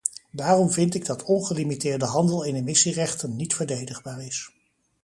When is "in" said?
2.43-2.55